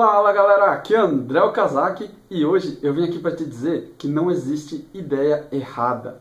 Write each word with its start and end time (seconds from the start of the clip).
Fala 0.00 0.32
galera, 0.32 0.66
aqui 0.66 0.94
é 0.94 0.98
André 0.98 1.42
Okazaki 1.42 2.08
e 2.30 2.46
hoje 2.46 2.78
eu 2.82 2.94
vim 2.94 3.02
aqui 3.02 3.18
para 3.18 3.34
te 3.34 3.44
dizer 3.44 3.96
que 3.98 4.06
não 4.06 4.30
existe 4.30 4.88
ideia 4.94 5.48
errada. 5.50 6.20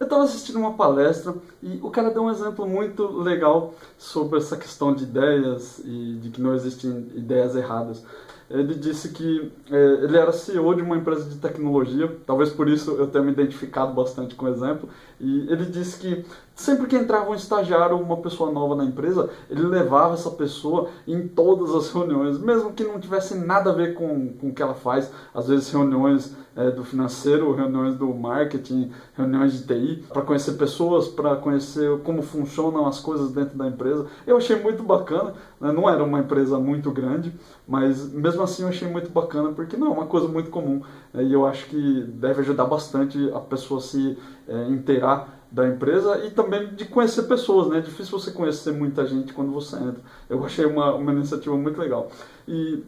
Eu 0.00 0.04
estava 0.04 0.24
assistindo 0.24 0.58
uma 0.58 0.72
palestra 0.72 1.34
e 1.62 1.78
o 1.82 1.90
cara 1.90 2.10
deu 2.10 2.22
um 2.22 2.30
exemplo 2.30 2.66
muito 2.66 3.06
legal 3.06 3.74
sobre 3.98 4.38
essa 4.38 4.56
questão 4.56 4.94
de 4.94 5.04
ideias 5.04 5.80
e 5.84 6.14
de 6.14 6.30
que 6.30 6.40
não 6.40 6.54
existem 6.54 7.12
ideias 7.14 7.54
erradas. 7.54 8.02
Ele 8.50 8.74
disse 8.74 9.10
que 9.10 9.52
é, 9.70 10.04
ele 10.04 10.16
era 10.16 10.32
CEO 10.32 10.74
de 10.74 10.82
uma 10.82 10.96
empresa 10.96 11.28
de 11.28 11.36
tecnologia, 11.36 12.16
talvez 12.26 12.50
por 12.50 12.68
isso 12.68 12.92
eu 12.92 13.06
tenha 13.06 13.22
me 13.22 13.32
identificado 13.32 13.92
bastante 13.92 14.34
com 14.34 14.46
o 14.46 14.48
exemplo, 14.48 14.88
e 15.20 15.50
ele 15.50 15.66
disse 15.66 15.98
que 15.98 16.24
sempre 16.54 16.86
que 16.86 16.96
entrava 16.96 17.30
um 17.30 17.34
estagiário 17.34 17.96
ou 17.96 18.02
uma 18.02 18.16
pessoa 18.16 18.50
nova 18.50 18.74
na 18.74 18.84
empresa, 18.84 19.28
ele 19.50 19.62
levava 19.62 20.14
essa 20.14 20.30
pessoa 20.30 20.88
em 21.06 21.28
todas 21.28 21.74
as 21.74 21.92
reuniões, 21.92 22.38
mesmo 22.38 22.72
que 22.72 22.84
não 22.84 22.98
tivesse 22.98 23.36
nada 23.36 23.70
a 23.70 23.74
ver 23.74 23.94
com, 23.94 24.32
com 24.34 24.48
o 24.48 24.52
que 24.54 24.62
ela 24.62 24.74
faz, 24.74 25.10
às 25.34 25.48
vezes 25.48 25.70
reuniões 25.70 26.34
é, 26.56 26.72
do 26.72 26.84
financeiro, 26.84 27.54
reuniões 27.54 27.94
do 27.94 28.12
marketing, 28.12 28.90
reuniões 29.16 29.52
de 29.52 29.66
TI, 29.66 30.04
para 30.08 30.22
conhecer 30.22 30.54
pessoas, 30.54 31.06
para 31.06 31.36
conhecer 31.36 31.98
como 32.00 32.20
funcionam 32.22 32.86
as 32.86 32.98
coisas 32.98 33.30
dentro 33.30 33.56
da 33.56 33.68
empresa. 33.68 34.06
Eu 34.26 34.36
achei 34.36 34.56
muito 34.60 34.82
bacana? 34.82 35.34
Não 35.60 35.88
era 35.88 36.02
uma 36.04 36.20
empresa 36.20 36.58
muito 36.58 36.90
grande, 36.90 37.32
mas 37.66 38.12
mesmo 38.12 38.42
assim 38.42 38.62
eu 38.62 38.68
achei 38.68 38.88
muito 38.88 39.10
bacana, 39.10 39.52
porque 39.52 39.76
não 39.76 39.88
é 39.88 39.90
uma 39.90 40.06
coisa 40.06 40.28
muito 40.28 40.50
comum, 40.50 40.82
né? 41.12 41.24
e 41.24 41.32
eu 41.32 41.46
acho 41.46 41.66
que 41.66 42.02
deve 42.14 42.40
ajudar 42.40 42.64
bastante 42.64 43.18
a 43.34 43.40
pessoa 43.40 43.80
se 43.80 44.16
é, 44.46 44.64
inteirar 44.68 45.38
da 45.50 45.66
empresa 45.66 46.26
e 46.26 46.30
também 46.30 46.74
de 46.74 46.84
conhecer 46.84 47.22
pessoas, 47.22 47.68
né? 47.68 47.78
É 47.78 47.80
difícil 47.80 48.18
você 48.18 48.30
conhecer 48.30 48.72
muita 48.72 49.06
gente 49.06 49.32
quando 49.32 49.50
você 49.50 49.76
entra. 49.76 50.02
Eu 50.28 50.44
achei 50.44 50.66
uma, 50.66 50.94
uma 50.94 51.10
iniciativa 51.12 51.56
muito 51.56 51.80
legal. 51.80 52.10
E 52.46 52.84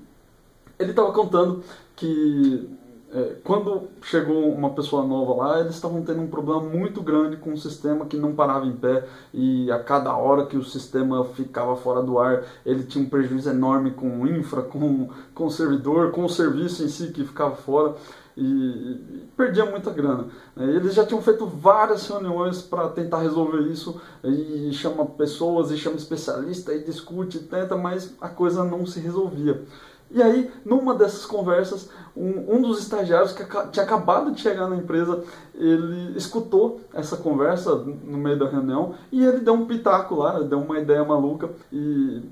ele 0.78 0.90
estava 0.90 1.10
contando 1.12 1.62
que 1.96 2.68
é, 3.12 3.36
quando 3.42 3.88
chegou 4.02 4.52
uma 4.52 4.70
pessoa 4.70 5.04
nova 5.04 5.34
lá, 5.34 5.60
eles 5.60 5.74
estavam 5.74 6.02
tendo 6.02 6.20
um 6.20 6.28
problema 6.28 6.60
muito 6.60 7.02
grande 7.02 7.36
com 7.36 7.52
o 7.52 7.58
sistema 7.58 8.06
que 8.06 8.16
não 8.16 8.36
parava 8.36 8.66
em 8.66 8.76
pé 8.76 9.04
e 9.34 9.70
a 9.70 9.80
cada 9.80 10.16
hora 10.16 10.46
que 10.46 10.56
o 10.56 10.62
sistema 10.62 11.24
ficava 11.24 11.74
fora 11.74 12.02
do 12.02 12.20
ar, 12.20 12.44
ele 12.64 12.84
tinha 12.84 13.04
um 13.04 13.08
prejuízo 13.08 13.50
enorme 13.50 13.90
com 13.90 14.20
o 14.20 14.28
infra, 14.28 14.62
com, 14.64 15.08
com 15.34 15.46
o 15.46 15.50
servidor, 15.50 16.12
com 16.12 16.24
o 16.24 16.28
serviço 16.28 16.84
em 16.84 16.88
si 16.88 17.08
que 17.08 17.24
ficava 17.24 17.56
fora 17.56 17.96
e, 18.36 19.28
perdia 19.36 19.66
muita 19.66 19.90
grana. 19.90 20.26
É, 20.56 20.62
eles 20.62 20.94
já 20.94 21.04
tinham 21.04 21.20
feito 21.20 21.44
várias 21.46 22.06
reuniões 22.06 22.62
para 22.62 22.88
tentar 22.90 23.22
resolver 23.22 23.62
isso 23.62 24.00
e 24.22 24.72
chama 24.72 25.04
pessoas 25.04 25.72
e 25.72 25.76
chama 25.76 25.96
especialista 25.96 26.72
e 26.72 26.84
discute, 26.84 27.38
e 27.38 27.40
tenta, 27.40 27.76
mas 27.76 28.14
a 28.20 28.28
coisa 28.28 28.62
não 28.62 28.86
se 28.86 29.00
resolvia. 29.00 29.64
E 30.10 30.20
aí, 30.20 30.50
numa 30.64 30.94
dessas 30.94 31.24
conversas, 31.24 31.88
um, 32.16 32.56
um, 32.56 32.62
dos 32.62 32.80
estagiários 32.80 33.32
que 33.32 33.44
tinha 33.70 33.84
acabado 33.84 34.32
de 34.32 34.40
chegar 34.40 34.68
na 34.68 34.76
empresa, 34.76 35.22
ele 35.54 36.16
escutou 36.16 36.80
essa 36.92 37.16
conversa 37.16 37.74
no 37.76 38.18
meio 38.18 38.38
da 38.38 38.48
reunião 38.48 38.94
e 39.12 39.24
ele 39.24 39.40
deu 39.40 39.54
um 39.54 39.66
pitaco 39.66 40.16
lá, 40.16 40.40
deu 40.40 40.58
uma 40.58 40.78
ideia 40.80 41.04
maluca 41.04 41.50
e 41.72 42.22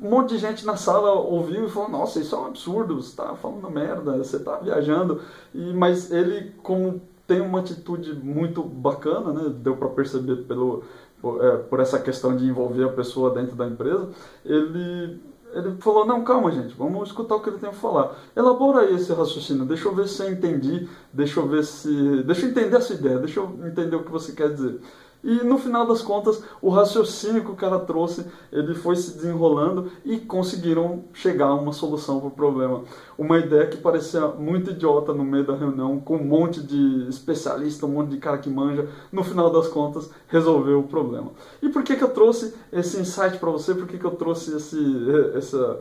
um 0.00 0.08
monte 0.08 0.30
de 0.30 0.38
gente 0.38 0.64
na 0.64 0.76
sala 0.76 1.12
ouviu 1.12 1.66
e 1.66 1.70
falou: 1.70 1.90
Nossa, 1.90 2.20
isso 2.20 2.34
é 2.34 2.38
um 2.38 2.46
absurdo, 2.46 3.02
você 3.02 3.08
está 3.08 3.34
falando 3.34 3.70
merda, 3.70 4.16
você 4.16 4.36
está 4.36 4.56
viajando. 4.56 5.20
E, 5.52 5.72
mas 5.72 6.10
ele, 6.10 6.52
como 6.62 7.02
tem 7.26 7.40
uma 7.40 7.60
atitude 7.60 8.14
muito 8.14 8.62
bacana, 8.62 9.32
né, 9.32 9.54
deu 9.56 9.76
para 9.76 9.88
perceber 9.88 10.44
pelo, 10.44 10.84
por, 11.20 11.44
é, 11.44 11.56
por 11.56 11.80
essa 11.80 11.98
questão 11.98 12.36
de 12.36 12.46
envolver 12.46 12.84
a 12.84 12.92
pessoa 12.92 13.30
dentro 13.34 13.56
da 13.56 13.66
empresa, 13.66 14.10
ele 14.44 15.20
ele 15.54 15.76
falou, 15.78 16.04
não, 16.04 16.24
calma 16.24 16.50
gente, 16.50 16.74
vamos 16.74 17.08
escutar 17.08 17.36
o 17.36 17.40
que 17.40 17.50
ele 17.50 17.58
tem 17.58 17.68
a 17.68 17.72
falar. 17.72 18.16
Elabora 18.36 18.80
aí 18.80 18.94
esse 18.94 19.12
raciocínio, 19.12 19.64
deixa 19.64 19.88
eu 19.88 19.94
ver 19.94 20.08
se 20.08 20.22
eu 20.22 20.32
entendi, 20.32 20.88
deixa 21.12 21.40
eu 21.40 21.48
ver 21.48 21.64
se... 21.64 22.22
Deixa 22.24 22.46
eu 22.46 22.50
entender 22.50 22.76
essa 22.76 22.94
ideia, 22.94 23.18
deixa 23.18 23.40
eu 23.40 23.58
entender 23.64 23.96
o 23.96 24.04
que 24.04 24.10
você 24.10 24.32
quer 24.32 24.52
dizer. 24.52 24.80
E 25.24 25.42
no 25.42 25.56
final 25.56 25.86
das 25.86 26.02
contas, 26.02 26.42
o 26.60 26.68
raciocínio 26.68 27.42
que 27.42 27.50
o 27.50 27.56
cara 27.56 27.78
trouxe, 27.78 28.26
ele 28.52 28.74
foi 28.74 28.94
se 28.94 29.14
desenrolando 29.14 29.90
e 30.04 30.18
conseguiram 30.18 31.04
chegar 31.14 31.46
a 31.46 31.54
uma 31.54 31.72
solução 31.72 32.20
para 32.20 32.28
o 32.28 32.30
problema. 32.30 32.82
Uma 33.16 33.38
ideia 33.38 33.66
que 33.66 33.78
parecia 33.78 34.28
muito 34.28 34.72
idiota 34.72 35.14
no 35.14 35.24
meio 35.24 35.46
da 35.46 35.56
reunião, 35.56 35.98
com 35.98 36.16
um 36.16 36.24
monte 36.24 36.60
de 36.60 37.08
especialista, 37.08 37.86
um 37.86 37.90
monte 37.90 38.10
de 38.10 38.18
cara 38.18 38.36
que 38.36 38.50
manja, 38.50 38.86
no 39.10 39.24
final 39.24 39.50
das 39.50 39.66
contas, 39.66 40.10
resolveu 40.28 40.80
o 40.80 40.88
problema. 40.88 41.30
E 41.62 41.70
por 41.70 41.82
que, 41.82 41.96
que 41.96 42.04
eu 42.04 42.10
trouxe 42.10 42.52
esse 42.70 43.00
insight 43.00 43.38
para 43.38 43.50
você? 43.50 43.74
Por 43.74 43.86
que, 43.86 43.96
que 43.96 44.04
eu 44.04 44.16
trouxe 44.16 44.54
esse, 44.54 45.06
essa, 45.34 45.80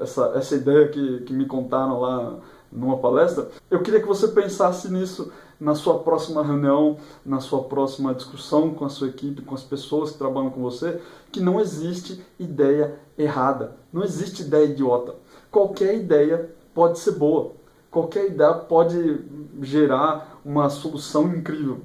essa, 0.00 0.32
essa 0.34 0.54
ideia 0.56 0.88
que, 0.88 1.20
que 1.20 1.32
me 1.32 1.46
contaram 1.46 2.00
lá 2.00 2.34
numa 2.72 2.98
palestra? 2.98 3.48
Eu 3.70 3.82
queria 3.82 4.00
que 4.00 4.08
você 4.08 4.26
pensasse 4.26 4.92
nisso 4.92 5.30
na 5.60 5.74
sua 5.74 5.98
próxima 5.98 6.42
reunião, 6.42 6.96
na 7.24 7.40
sua 7.40 7.64
próxima 7.64 8.14
discussão 8.14 8.72
com 8.72 8.84
a 8.84 8.88
sua 8.88 9.08
equipe, 9.08 9.42
com 9.42 9.54
as 9.54 9.62
pessoas 9.62 10.12
que 10.12 10.18
trabalham 10.18 10.50
com 10.50 10.62
você, 10.62 11.00
que 11.32 11.40
não 11.40 11.60
existe 11.60 12.24
ideia 12.38 12.98
errada, 13.16 13.76
não 13.92 14.04
existe 14.04 14.42
ideia 14.42 14.66
idiota. 14.66 15.16
Qualquer 15.50 15.96
ideia 15.96 16.54
pode 16.74 16.98
ser 16.98 17.12
boa, 17.12 17.52
qualquer 17.90 18.26
ideia 18.26 18.54
pode 18.54 19.20
gerar 19.62 20.40
uma 20.44 20.70
solução 20.70 21.28
incrível. 21.34 21.80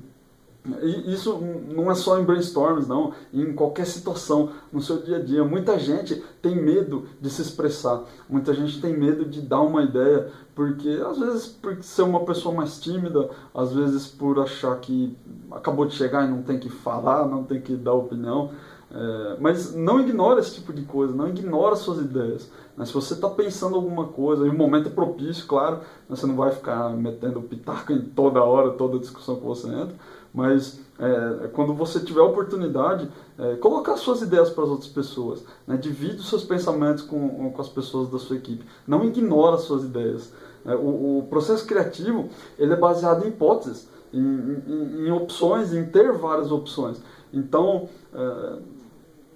E 0.81 1.13
isso 1.13 1.37
não 1.67 1.91
é 1.91 1.95
só 1.95 2.17
em 2.19 2.23
brainstorms, 2.23 2.87
não. 2.87 3.13
Em 3.33 3.53
qualquer 3.53 3.85
situação, 3.85 4.51
no 4.71 4.81
seu 4.81 5.01
dia 5.01 5.17
a 5.17 5.19
dia. 5.19 5.43
Muita 5.43 5.77
gente 5.77 6.23
tem 6.41 6.55
medo 6.55 7.05
de 7.19 7.29
se 7.29 7.41
expressar. 7.41 8.03
Muita 8.29 8.53
gente 8.53 8.79
tem 8.79 8.97
medo 8.97 9.25
de 9.25 9.41
dar 9.41 9.61
uma 9.61 9.83
ideia. 9.83 10.29
Porque, 10.55 10.89
às 11.05 11.19
vezes, 11.19 11.47
por 11.47 11.83
ser 11.83 12.03
uma 12.03 12.21
pessoa 12.21 12.55
mais 12.55 12.79
tímida. 12.79 13.29
Às 13.53 13.73
vezes, 13.73 14.07
por 14.07 14.39
achar 14.39 14.79
que 14.79 15.17
acabou 15.51 15.85
de 15.85 15.95
chegar 15.95 16.25
e 16.25 16.29
não 16.29 16.41
tem 16.41 16.57
que 16.57 16.69
falar, 16.69 17.27
não 17.27 17.43
tem 17.43 17.59
que 17.59 17.75
dar 17.75 17.93
opinião. 17.93 18.51
É, 18.93 19.37
mas 19.39 19.73
não 19.73 19.99
ignora 19.99 20.39
esse 20.39 20.53
tipo 20.53 20.71
de 20.71 20.83
coisa, 20.83 21.15
não 21.15 21.27
ignora 21.27 21.75
suas 21.75 21.99
ideias. 21.99 22.49
Mas 22.77 22.89
se 22.89 22.93
você 22.93 23.15
está 23.15 23.27
pensando 23.27 23.75
alguma 23.75 24.07
coisa, 24.07 24.45
e 24.45 24.49
o 24.49 24.53
momento 24.53 24.89
é 24.89 24.91
propício, 24.91 25.47
claro, 25.47 25.79
você 26.07 26.27
não 26.27 26.35
vai 26.35 26.51
ficar 26.51 26.89
metendo 26.91 27.41
pitaco 27.41 27.91
em 27.91 28.01
toda 28.01 28.43
hora, 28.43 28.71
toda 28.71 28.99
discussão 28.99 29.35
que 29.37 29.45
você 29.45 29.67
entra, 29.67 29.95
mas 30.33 30.79
é, 30.99 31.47
quando 31.49 31.73
você 31.73 31.99
tiver 31.99 32.21
a 32.21 32.25
oportunidade, 32.25 33.09
é, 33.37 33.55
colocar 33.55 33.97
suas 33.97 34.21
ideias 34.21 34.49
para 34.49 34.63
as 34.63 34.69
outras 34.69 34.89
pessoas, 34.89 35.43
né? 35.67 35.75
divide 35.75 36.17
os 36.17 36.29
seus 36.29 36.43
pensamentos 36.43 37.03
com, 37.03 37.51
com 37.51 37.61
as 37.61 37.69
pessoas 37.69 38.09
da 38.09 38.19
sua 38.19 38.35
equipe, 38.35 38.65
não 38.87 39.03
ignora 39.03 39.57
suas 39.57 39.83
ideias. 39.83 40.31
É, 40.65 40.75
o, 40.75 41.19
o, 41.19 41.27
processo 41.29 41.65
criativo 41.65 42.29
ele 42.57 42.73
é 42.73 42.75
baseado 42.75 43.25
em 43.25 43.29
hipóteses, 43.29 43.87
em, 44.13 44.19
em, 44.67 45.07
em 45.07 45.11
opções, 45.11 45.73
em 45.73 45.85
ter 45.85 46.13
várias 46.13 46.51
opções. 46.51 47.01
Então, 47.33 47.89
é, 48.13 48.57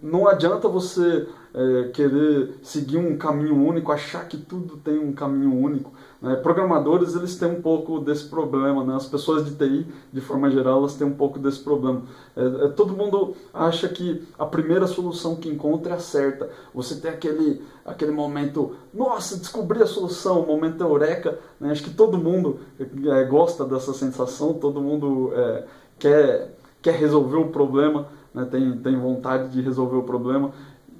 não 0.01 0.27
adianta 0.27 0.67
você 0.67 1.27
é, 1.53 1.87
querer 1.89 2.59
seguir 2.61 2.97
um 2.97 3.17
caminho 3.17 3.55
único, 3.55 3.91
achar 3.91 4.27
que 4.27 4.37
tudo 4.37 4.77
tem 4.77 4.99
um 4.99 5.11
caminho 5.11 5.53
único. 5.53 5.91
Né? 6.21 6.35
Programadores 6.35 7.15
eles 7.15 7.35
têm 7.35 7.49
um 7.49 7.61
pouco 7.61 7.99
desse 7.99 8.25
problema, 8.25 8.83
né? 8.83 8.95
as 8.95 9.07
pessoas 9.07 9.45
de 9.45 9.55
TI, 9.55 9.87
de 10.13 10.21
forma 10.21 10.51
geral, 10.51 10.79
elas 10.79 10.95
têm 10.95 11.07
um 11.07 11.15
pouco 11.15 11.39
desse 11.39 11.59
problema. 11.59 12.03
É, 12.35 12.65
é, 12.65 12.67
todo 12.69 12.95
mundo 12.95 13.35
acha 13.53 13.87
que 13.89 14.27
a 14.37 14.45
primeira 14.45 14.85
solução 14.85 15.35
que 15.35 15.49
encontra 15.49 15.93
é 15.93 15.95
a 15.95 15.99
certa. 15.99 16.49
Você 16.75 16.95
tem 16.97 17.09
aquele, 17.09 17.63
aquele 17.83 18.11
momento, 18.11 18.75
nossa, 18.93 19.37
descobri 19.37 19.81
a 19.81 19.87
solução, 19.87 20.41
o 20.41 20.47
momento 20.47 20.83
eureka. 20.83 21.39
Né? 21.59 21.71
Acho 21.71 21.83
que 21.83 21.93
todo 21.93 22.17
mundo 22.17 22.59
é, 22.79 23.23
gosta 23.23 23.65
dessa 23.65 23.93
sensação, 23.93 24.53
todo 24.53 24.79
mundo 24.79 25.31
é, 25.33 25.63
quer, 25.97 26.55
quer 26.83 26.93
resolver 26.93 27.37
o 27.37 27.47
problema 27.47 28.07
né, 28.33 28.45
tem, 28.49 28.77
tem 28.79 28.99
vontade 28.99 29.49
de 29.49 29.61
resolver 29.61 29.97
o 29.97 30.03
problema. 30.03 30.51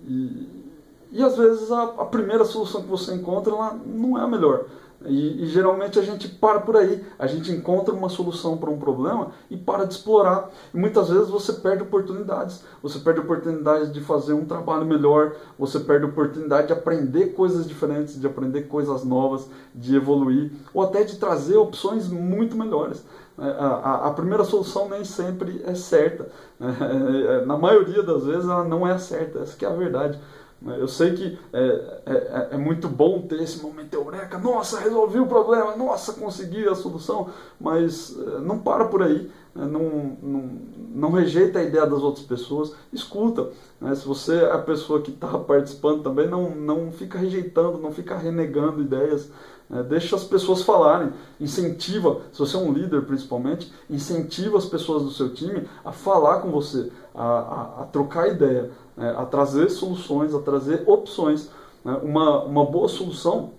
E, 0.07 0.65
e 1.11 1.23
às 1.23 1.37
vezes 1.37 1.71
a, 1.71 1.83
a 1.83 2.05
primeira 2.05 2.45
solução 2.45 2.81
que 2.81 2.89
você 2.89 3.13
encontra 3.13 3.53
ela 3.53 3.79
não 3.85 4.17
é 4.17 4.21
a 4.21 4.27
melhor. 4.27 4.65
E, 5.07 5.43
e, 5.43 5.47
geralmente 5.47 5.97
a 5.97 6.01
gente 6.01 6.27
para 6.27 6.59
por 6.59 6.75
aí, 6.75 7.03
a 7.17 7.27
gente 7.27 7.51
encontra 7.51 7.93
uma 7.93 8.09
solução 8.09 8.57
para 8.57 8.69
um 8.69 8.77
problema 8.77 9.31
e 9.49 9.57
para 9.57 9.85
de 9.85 9.93
explorar. 9.93 10.49
E 10.73 10.77
muitas 10.77 11.09
vezes 11.09 11.29
você 11.29 11.53
perde 11.53 11.83
oportunidades. 11.83 12.63
Você 12.83 12.99
perde 12.99 13.19
oportunidades 13.19 13.91
de 13.91 14.01
fazer 14.01 14.33
um 14.33 14.45
trabalho 14.45 14.85
melhor, 14.85 15.35
você 15.57 15.79
perde 15.79 16.05
oportunidade 16.05 16.67
de 16.67 16.73
aprender 16.73 17.27
coisas 17.27 17.67
diferentes, 17.67 18.19
de 18.19 18.27
aprender 18.27 18.63
coisas 18.63 19.03
novas, 19.03 19.47
de 19.73 19.95
evoluir, 19.95 20.51
ou 20.73 20.83
até 20.83 21.03
de 21.03 21.17
trazer 21.17 21.57
opções 21.57 22.07
muito 22.07 22.57
melhores. 22.57 23.03
É, 23.39 23.43
a, 23.43 23.67
a, 23.67 24.07
a 24.07 24.11
primeira 24.11 24.43
solução 24.43 24.89
nem 24.89 25.03
sempre 25.03 25.61
é 25.65 25.75
certa. 25.75 26.29
Né? 26.59 27.45
Na 27.45 27.57
maioria 27.57 28.01
das 28.01 28.25
vezes 28.25 28.45
ela 28.45 28.63
não 28.63 28.87
é 28.87 28.97
certa, 28.97 29.39
essa 29.39 29.63
é 29.63 29.67
a 29.67 29.73
verdade. 29.73 30.19
Eu 30.65 30.87
sei 30.87 31.13
que 31.13 31.39
é, 31.53 31.59
é, 31.59 32.13
é, 32.13 32.47
é, 32.53 32.57
muito 32.57 32.87
bom 32.87 33.21
ter 33.21 33.39
esse 33.41 33.61
momento 33.61 33.93
eureka, 33.93 34.39
nossa, 34.39 34.79
resolvi 34.79 35.19
o 35.19 35.27
problema, 35.27 35.75
nossa, 35.75 36.13
consegui 36.13 36.67
a 36.67 36.73
solução, 36.73 37.29
mas 37.59 38.15
é, 38.17 38.39
não 38.39 38.57
para 38.57 38.85
por 38.85 39.03
aí. 39.03 39.31
Não, 39.65 40.17
não, 40.21 40.49
não 40.93 41.11
rejeita 41.11 41.59
a 41.59 41.63
ideia 41.63 41.85
das 41.85 42.01
outras 42.01 42.25
pessoas, 42.25 42.73
escuta. 42.93 43.49
Né? 43.81 43.95
Se 43.95 44.07
você 44.07 44.35
é 44.35 44.51
a 44.51 44.57
pessoa 44.57 45.01
que 45.01 45.11
está 45.11 45.27
participando 45.39 46.03
também, 46.03 46.27
não, 46.27 46.51
não 46.51 46.91
fica 46.91 47.17
rejeitando, 47.17 47.77
não 47.77 47.91
fica 47.91 48.17
renegando 48.17 48.81
ideias. 48.81 49.29
Né? 49.69 49.83
Deixa 49.83 50.15
as 50.15 50.23
pessoas 50.23 50.61
falarem, 50.61 51.11
incentiva, 51.39 52.21
se 52.31 52.39
você 52.39 52.55
é 52.55 52.59
um 52.59 52.71
líder 52.71 53.05
principalmente, 53.05 53.71
incentiva 53.89 54.57
as 54.57 54.65
pessoas 54.65 55.03
do 55.03 55.11
seu 55.11 55.33
time 55.33 55.67
a 55.83 55.91
falar 55.91 56.41
com 56.41 56.51
você, 56.51 56.91
a, 57.15 57.25
a, 57.25 57.81
a 57.81 57.85
trocar 57.85 58.29
ideia, 58.29 58.71
né? 58.95 59.15
a 59.17 59.25
trazer 59.25 59.69
soluções, 59.69 60.33
a 60.33 60.39
trazer 60.39 60.83
opções. 60.85 61.49
Né? 61.83 61.99
Uma, 62.03 62.43
uma 62.43 62.65
boa 62.65 62.87
solução 62.87 63.57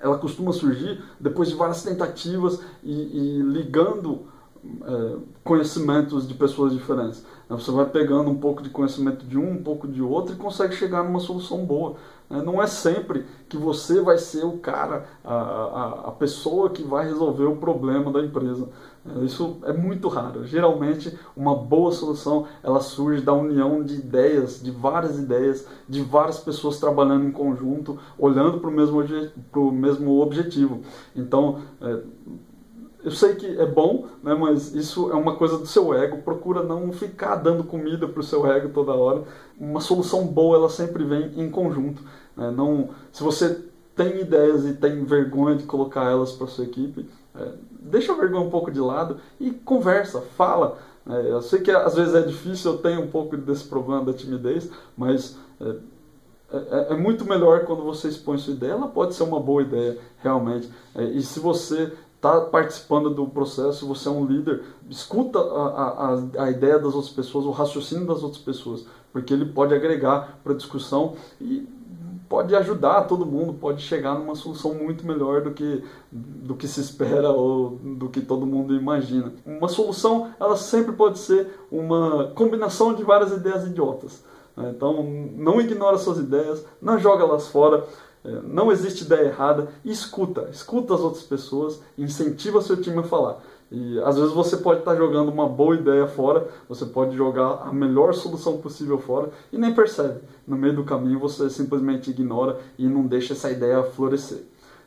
ela 0.00 0.18
costuma 0.18 0.52
surgir 0.52 1.02
depois 1.18 1.48
de 1.48 1.54
várias 1.54 1.82
tentativas 1.82 2.60
e, 2.82 2.92
e 2.92 3.42
ligando 3.42 4.26
é, 4.64 5.16
conhecimentos 5.44 6.26
de 6.26 6.34
pessoas 6.34 6.72
diferentes. 6.72 7.24
Você 7.48 7.70
vai 7.70 7.86
pegando 7.86 8.30
um 8.30 8.36
pouco 8.36 8.62
de 8.62 8.68
conhecimento 8.68 9.24
de 9.24 9.38
um, 9.38 9.52
um 9.52 9.62
pouco 9.62 9.88
de 9.88 10.02
outro 10.02 10.34
e 10.34 10.38
consegue 10.38 10.74
chegar 10.74 11.02
numa 11.02 11.20
solução 11.20 11.64
boa. 11.64 11.96
Né? 12.28 12.42
Não 12.42 12.62
é 12.62 12.66
sempre 12.66 13.24
que 13.48 13.56
você 13.56 14.02
vai 14.02 14.18
ser 14.18 14.44
o 14.44 14.58
cara, 14.58 15.06
a, 15.24 15.34
a, 15.34 15.90
a 16.08 16.10
pessoa 16.12 16.68
que 16.68 16.82
vai 16.82 17.06
resolver 17.06 17.44
o 17.44 17.56
problema 17.56 18.12
da 18.12 18.20
empresa. 18.20 18.68
É, 19.06 19.24
isso 19.24 19.56
é 19.64 19.72
muito 19.72 20.08
raro. 20.08 20.44
Geralmente, 20.44 21.16
uma 21.34 21.54
boa 21.54 21.90
solução 21.90 22.46
ela 22.62 22.80
surge 22.80 23.22
da 23.22 23.32
união 23.32 23.82
de 23.82 23.94
ideias, 23.94 24.62
de 24.62 24.70
várias 24.70 25.18
ideias, 25.18 25.66
de 25.88 26.02
várias 26.02 26.38
pessoas 26.38 26.78
trabalhando 26.78 27.26
em 27.26 27.32
conjunto, 27.32 27.98
olhando 28.18 28.60
para 28.60 28.68
o 28.68 28.72
mesmo, 28.72 29.02
mesmo 29.72 30.20
objetivo. 30.20 30.82
Então, 31.16 31.60
é, 31.80 32.00
eu 33.04 33.12
sei 33.12 33.34
que 33.36 33.46
é 33.46 33.66
bom, 33.66 34.06
né, 34.22 34.34
mas 34.34 34.74
isso 34.74 35.10
é 35.10 35.14
uma 35.14 35.36
coisa 35.36 35.56
do 35.56 35.66
seu 35.66 35.94
ego. 35.94 36.22
Procura 36.22 36.62
não 36.62 36.92
ficar 36.92 37.36
dando 37.36 37.62
comida 37.62 38.08
para 38.08 38.20
o 38.20 38.24
seu 38.24 38.46
ego 38.50 38.70
toda 38.70 38.92
hora. 38.92 39.22
Uma 39.58 39.80
solução 39.80 40.26
boa 40.26 40.56
ela 40.56 40.68
sempre 40.68 41.04
vem 41.04 41.32
em 41.36 41.48
conjunto. 41.48 42.02
Né? 42.36 42.50
Não, 42.50 42.90
se 43.12 43.22
você 43.22 43.64
tem 43.94 44.20
ideias 44.20 44.64
e 44.64 44.74
tem 44.74 45.04
vergonha 45.04 45.56
de 45.56 45.64
colocar 45.64 46.04
elas 46.04 46.32
para 46.32 46.46
sua 46.48 46.64
equipe, 46.64 47.08
é, 47.36 47.48
deixa 47.80 48.12
a 48.12 48.16
vergonha 48.16 48.46
um 48.46 48.50
pouco 48.50 48.70
de 48.70 48.80
lado 48.80 49.18
e 49.40 49.50
conversa, 49.50 50.20
fala. 50.36 50.78
É, 51.08 51.30
eu 51.30 51.40
sei 51.40 51.60
que 51.60 51.70
às 51.70 51.94
vezes 51.94 52.14
é 52.14 52.22
difícil, 52.22 52.72
eu 52.72 52.78
tenho 52.78 53.02
um 53.02 53.08
pouco 53.08 53.36
desse 53.36 53.64
problema 53.64 54.04
da 54.04 54.12
timidez, 54.12 54.70
mas 54.96 55.36
é, 55.60 55.76
é, 56.50 56.56
é, 56.56 56.86
é 56.90 56.96
muito 56.96 57.24
melhor 57.24 57.64
quando 57.64 57.82
você 57.82 58.08
expõe 58.08 58.38
sua 58.38 58.54
ideia. 58.54 58.72
Ela 58.72 58.88
pode 58.88 59.14
ser 59.14 59.22
uma 59.22 59.40
boa 59.40 59.62
ideia, 59.62 59.98
realmente. 60.22 60.70
É, 60.94 61.04
e 61.04 61.22
se 61.22 61.40
você 61.40 61.92
está 62.18 62.40
participando 62.40 63.10
do 63.10 63.26
processo, 63.28 63.86
você 63.86 64.08
é 64.08 64.10
um 64.10 64.26
líder, 64.26 64.62
escuta 64.90 65.38
a, 65.38 66.16
a, 66.38 66.44
a 66.44 66.50
ideia 66.50 66.76
das 66.76 66.92
outras 66.92 67.10
pessoas, 67.10 67.46
o 67.46 67.50
raciocínio 67.52 68.06
das 68.06 68.24
outras 68.24 68.42
pessoas, 68.42 68.84
porque 69.12 69.32
ele 69.32 69.46
pode 69.46 69.72
agregar 69.72 70.40
para 70.42 70.52
a 70.52 70.56
discussão 70.56 71.14
e 71.40 71.66
pode 72.28 72.54
ajudar 72.56 73.04
todo 73.04 73.24
mundo, 73.24 73.54
pode 73.54 73.82
chegar 73.82 74.18
numa 74.18 74.34
solução 74.34 74.74
muito 74.74 75.06
melhor 75.06 75.42
do 75.42 75.52
que, 75.52 75.82
do 76.10 76.56
que 76.56 76.66
se 76.66 76.80
espera 76.80 77.30
ou 77.30 77.70
do 77.70 78.08
que 78.08 78.20
todo 78.20 78.44
mundo 78.44 78.74
imagina. 78.74 79.32
Uma 79.46 79.68
solução, 79.68 80.30
ela 80.38 80.56
sempre 80.56 80.92
pode 80.92 81.20
ser 81.20 81.48
uma 81.70 82.32
combinação 82.34 82.94
de 82.94 83.02
várias 83.02 83.32
ideias 83.32 83.64
idiotas. 83.64 84.24
Né? 84.56 84.72
Então, 84.76 85.02
não 85.36 85.60
ignora 85.60 85.96
suas 85.96 86.18
ideias, 86.18 86.66
não 86.82 86.98
joga 86.98 87.22
elas 87.22 87.48
fora, 87.48 87.86
não 88.24 88.70
existe 88.70 89.04
ideia 89.04 89.28
errada, 89.28 89.68
escuta, 89.84 90.48
escuta 90.50 90.94
as 90.94 91.00
outras 91.00 91.22
pessoas, 91.22 91.80
incentiva 91.96 92.60
seu 92.60 92.76
time 92.76 92.98
a 92.98 93.02
falar. 93.02 93.40
E 93.70 94.00
às 94.00 94.16
vezes 94.16 94.32
você 94.32 94.56
pode 94.56 94.80
estar 94.80 94.96
jogando 94.96 95.28
uma 95.28 95.46
boa 95.46 95.74
ideia 95.74 96.06
fora, 96.06 96.48
você 96.68 96.86
pode 96.86 97.16
jogar 97.16 97.62
a 97.66 97.72
melhor 97.72 98.14
solução 98.14 98.58
possível 98.58 98.98
fora 98.98 99.30
e 99.52 99.58
nem 99.58 99.74
percebe. 99.74 100.20
No 100.46 100.56
meio 100.56 100.74
do 100.74 100.84
caminho 100.84 101.18
você 101.18 101.50
simplesmente 101.50 102.10
ignora 102.10 102.58
e 102.78 102.88
não 102.88 103.06
deixa 103.06 103.34
essa 103.34 103.50
ideia 103.50 103.82
florescer. 103.82 104.42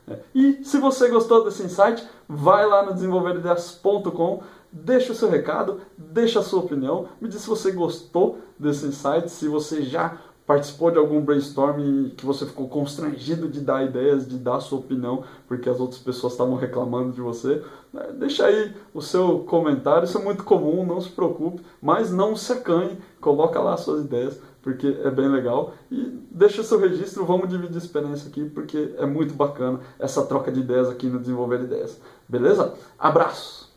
É. 0.08 0.18
E 0.34 0.64
se 0.64 0.78
você 0.78 1.08
gostou 1.08 1.44
desse 1.44 1.62
insight, 1.62 2.04
vai 2.28 2.66
lá 2.66 2.84
no 2.84 2.92
desenvolverideias.com, 2.92 4.42
deixa 4.72 5.12
o 5.12 5.14
seu 5.14 5.30
recado, 5.30 5.80
deixa 5.96 6.40
a 6.40 6.42
sua 6.42 6.60
opinião, 6.60 7.06
me 7.20 7.28
diz 7.28 7.42
se 7.42 7.48
você 7.48 7.70
gostou 7.70 8.38
desse 8.58 8.86
insight, 8.86 9.30
se 9.30 9.46
você 9.46 9.82
já 9.82 10.18
participou 10.52 10.90
de 10.90 10.98
algum 10.98 11.18
brainstorming 11.22 12.10
que 12.14 12.26
você 12.26 12.44
ficou 12.44 12.68
constrangido 12.68 13.48
de 13.48 13.58
dar 13.58 13.86
ideias, 13.86 14.28
de 14.28 14.36
dar 14.36 14.60
sua 14.60 14.80
opinião, 14.80 15.24
porque 15.48 15.66
as 15.66 15.80
outras 15.80 15.98
pessoas 15.98 16.34
estavam 16.34 16.56
reclamando 16.56 17.10
de 17.10 17.22
você, 17.22 17.62
né, 17.90 18.12
deixa 18.18 18.44
aí 18.44 18.70
o 18.92 19.00
seu 19.00 19.38
comentário, 19.48 20.04
isso 20.04 20.18
é 20.18 20.22
muito 20.22 20.44
comum, 20.44 20.84
não 20.84 21.00
se 21.00 21.08
preocupe, 21.08 21.62
mas 21.80 22.12
não 22.12 22.36
se 22.36 22.52
acanhe, 22.52 22.98
coloca 23.18 23.58
lá 23.60 23.78
suas 23.78 24.04
ideias, 24.04 24.38
porque 24.60 24.94
é 25.02 25.10
bem 25.10 25.28
legal, 25.28 25.72
e 25.90 26.20
deixa 26.30 26.62
seu 26.62 26.78
registro, 26.78 27.24
vamos 27.24 27.48
dividir 27.48 27.78
experiência 27.78 28.28
aqui, 28.28 28.44
porque 28.50 28.94
é 28.98 29.06
muito 29.06 29.32
bacana 29.32 29.80
essa 29.98 30.22
troca 30.26 30.52
de 30.52 30.60
ideias 30.60 30.90
aqui 30.90 31.06
no 31.06 31.18
Desenvolver 31.18 31.62
Ideias. 31.62 31.98
Beleza? 32.28 32.74
Abraço! 32.98 33.71